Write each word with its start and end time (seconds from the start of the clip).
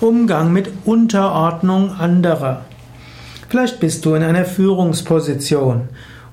Umgang 0.00 0.52
mit 0.52 0.70
Unterordnung 0.86 1.92
anderer. 1.92 2.62
Vielleicht 3.50 3.80
bist 3.80 4.06
du 4.06 4.14
in 4.14 4.22
einer 4.22 4.46
Führungsposition 4.46 5.88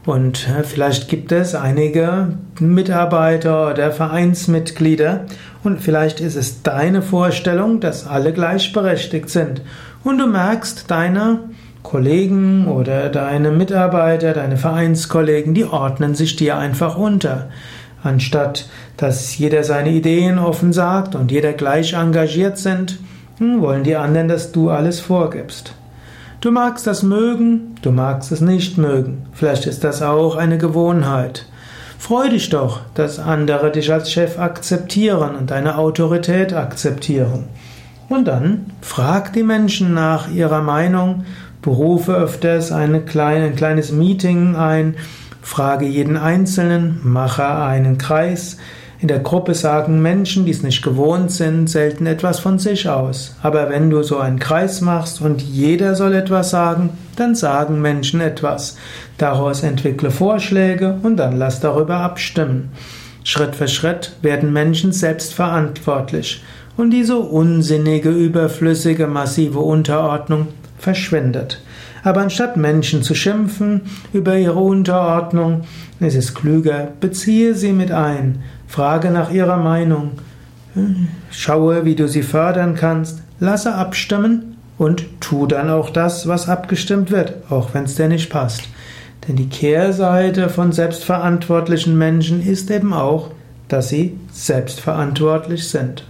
und 0.05 0.47
äh, 0.47 0.63
vielleicht 0.63 1.09
gibt 1.09 1.33
es 1.33 1.53
einige 1.53 2.29
Mitarbeiter 2.61 3.69
oder 3.71 3.91
Vereinsmitglieder 3.91 5.25
und 5.63 5.81
vielleicht 5.81 6.21
ist 6.21 6.37
es 6.37 6.63
deine 6.63 7.01
Vorstellung, 7.01 7.81
dass 7.81 8.07
alle 8.07 8.31
gleichberechtigt 8.31 9.29
sind 9.29 9.61
und 10.03 10.17
du 10.19 10.27
merkst, 10.27 10.89
deine 10.89 11.39
Kollegen 11.83 12.67
oder 12.67 13.09
deine 13.09 13.51
Mitarbeiter, 13.51 14.33
deine 14.33 14.55
Vereinskollegen, 14.55 15.53
die 15.53 15.65
ordnen 15.65 16.15
sich 16.15 16.37
dir 16.37 16.57
einfach 16.57 16.97
unter. 16.97 17.49
Anstatt 18.01 18.69
dass 18.97 19.37
jeder 19.37 19.63
seine 19.63 19.91
Ideen 19.91 20.39
offen 20.39 20.73
sagt 20.73 21.15
und 21.15 21.31
jeder 21.31 21.53
gleich 21.53 21.93
engagiert 21.93 22.57
sind, 22.57 22.99
wollen 23.39 23.83
die 23.83 23.95
anderen, 23.95 24.27
dass 24.27 24.51
du 24.51 24.69
alles 24.69 24.99
vorgibst. 24.99 25.73
Du 26.41 26.51
magst 26.51 26.85
das 26.85 27.03
mögen, 27.03 27.75
du 27.81 27.91
magst 27.91 28.31
es 28.31 28.41
nicht 28.41 28.77
mögen. 28.77 29.25
Vielleicht 29.33 29.65
ist 29.65 29.83
das 29.83 30.01
auch 30.01 30.35
eine 30.35 30.57
Gewohnheit. 30.57 31.45
Freu 31.97 32.29
dich 32.29 32.49
doch, 32.49 32.81
dass 32.93 33.17
andere 33.17 33.71
dich 33.71 33.91
als 33.91 34.11
Chef 34.11 34.37
akzeptieren 34.37 35.35
und 35.35 35.49
deine 35.51 35.77
Autorität 35.77 36.53
akzeptieren. 36.53 37.45
Und 38.07 38.27
dann 38.27 38.67
frag 38.81 39.33
die 39.33 39.43
Menschen 39.43 39.93
nach 39.93 40.29
ihrer 40.31 40.61
Meinung, 40.61 41.25
berufe 41.61 42.13
öfters 42.13 42.71
eine 42.71 43.01
kleine, 43.01 43.45
ein 43.45 43.55
kleines 43.55 43.91
Meeting 43.91 44.55
ein, 44.55 44.95
frage 45.41 45.85
jeden 45.85 46.17
Einzelnen, 46.17 46.99
mache 47.03 47.47
einen 47.47 47.97
Kreis, 47.97 48.57
in 48.99 49.07
der 49.07 49.19
Gruppe 49.19 49.53
sagen 49.53 50.01
Menschen, 50.01 50.45
die 50.45 50.51
es 50.51 50.63
nicht 50.63 50.81
gewohnt 50.81 51.31
sind, 51.31 51.69
selten 51.69 52.07
etwas 52.07 52.39
von 52.39 52.57
sich 52.57 52.89
aus. 52.89 53.35
Aber 53.43 53.69
wenn 53.69 53.91
du 53.91 54.01
so 54.01 54.17
einen 54.17 54.39
Kreis 54.39 54.81
machst 54.81 55.21
und 55.21 55.41
jeder 55.41 55.93
soll 55.93 56.13
etwas 56.13 56.49
sagen, 56.49 56.89
dann 57.15 57.35
sagen 57.35 57.79
Menschen 57.79 58.21
etwas. 58.21 58.75
Daraus 59.19 59.61
entwickle 59.61 60.09
Vorschläge 60.09 60.97
und 61.03 61.17
dann 61.17 61.37
lass 61.37 61.59
darüber 61.59 61.97
abstimmen. 61.97 62.71
Schritt 63.23 63.55
für 63.55 63.67
Schritt 63.67 64.13
werden 64.21 64.51
Menschen 64.51 64.91
selbstverantwortlich 64.91 66.41
und 66.75 66.91
diese 66.91 67.17
unsinnige, 67.17 68.09
überflüssige, 68.09 69.05
massive 69.07 69.59
Unterordnung 69.59 70.47
verschwindet. 70.77 71.61
Aber 72.03 72.21
anstatt 72.21 72.57
Menschen 72.57 73.03
zu 73.03 73.15
schimpfen 73.15 73.81
über 74.13 74.37
ihre 74.37 74.59
Unterordnung, 74.59 75.63
ist 75.99 76.15
es 76.15 76.33
klüger, 76.33 76.89
beziehe 76.99 77.55
sie 77.55 77.73
mit 77.73 77.91
ein, 77.91 78.43
frage 78.67 79.11
nach 79.11 79.31
ihrer 79.31 79.57
Meinung, 79.57 80.11
schaue, 81.31 81.85
wie 81.85 81.95
du 81.95 82.07
sie 82.07 82.23
fördern 82.23 82.75
kannst, 82.75 83.23
lasse 83.39 83.73
abstimmen 83.73 84.57
und 84.77 85.05
tu 85.19 85.47
dann 85.47 85.69
auch 85.69 85.89
das, 85.89 86.27
was 86.27 86.49
abgestimmt 86.49 87.11
wird, 87.11 87.33
auch 87.49 87.73
wenn 87.73 87.85
es 87.85 87.95
dir 87.95 88.07
nicht 88.07 88.29
passt. 88.29 88.63
Denn 89.27 89.35
die 89.35 89.49
Kehrseite 89.49 90.49
von 90.49 90.71
selbstverantwortlichen 90.71 91.97
Menschen 91.97 92.45
ist 92.45 92.71
eben 92.71 92.93
auch, 92.93 93.31
dass 93.67 93.89
sie 93.89 94.17
selbstverantwortlich 94.31 95.67
sind. 95.67 96.05